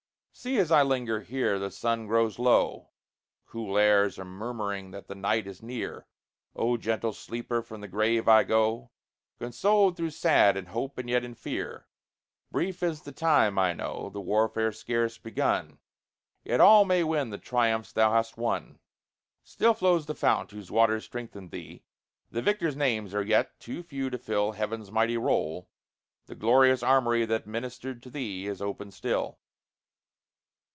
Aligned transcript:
See, 0.33 0.57
as 0.57 0.71
I 0.71 0.81
linger 0.81 1.19
here, 1.21 1.59
the 1.59 1.69
sun 1.69 2.07
grows 2.07 2.39
low; 2.39 2.89
Cool 3.45 3.77
airs 3.77 4.17
are 4.17 4.25
murmuring 4.25 4.89
that 4.89 5.07
the 5.07 5.13
night 5.13 5.45
is 5.45 5.61
near. 5.61 6.07
O 6.55 6.77
gentle 6.77 7.13
sleeper, 7.13 7.61
from 7.61 7.81
the 7.81 7.87
grave 7.87 8.27
I 8.27 8.43
go, 8.43 8.89
Consoled 9.37 9.97
though 9.97 10.09
sad, 10.09 10.57
in 10.57 10.67
hope 10.67 10.97
and 10.97 11.07
yet 11.07 11.23
in 11.23 11.35
fear. 11.35 11.85
Brief 12.49 12.81
is 12.81 13.01
the 13.01 13.11
time, 13.11 13.59
I 13.59 13.73
know, 13.73 14.09
The 14.09 14.21
warfare 14.21 14.71
scarce 14.71 15.19
begun; 15.19 15.77
Yet 16.43 16.59
all 16.61 16.85
may 16.85 17.03
win 17.03 17.29
the 17.29 17.37
triumphs 17.37 17.91
thou 17.91 18.11
hast 18.11 18.35
won. 18.35 18.79
Still 19.43 19.75
flows 19.75 20.07
the 20.07 20.15
fount 20.15 20.49
whose 20.49 20.71
waters 20.71 21.05
strengthened 21.05 21.51
thee; 21.51 21.83
The 22.31 22.41
victors' 22.41 22.75
names 22.77 23.13
are 23.13 23.21
yet 23.21 23.59
too 23.59 23.83
few 23.83 24.09
to 24.09 24.17
fill 24.17 24.53
Heaven's 24.53 24.89
mighty 24.91 25.17
roll; 25.17 25.69
the 26.25 26.35
glorious 26.35 26.81
armory 26.81 27.25
That 27.25 27.45
ministered 27.45 28.01
to 28.03 28.09
thee, 28.09 28.47
is 28.47 28.59
open 28.59 28.89
still. 28.89 29.37